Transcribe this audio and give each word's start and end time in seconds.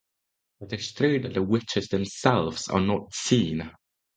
It 0.61 0.73
is 0.73 0.93
true 0.93 1.19
that 1.19 1.35
the 1.35 1.43
witches 1.43 1.89
themselves 1.89 2.67
are 2.69 2.81
not 2.81 3.13
seen. 3.13 3.69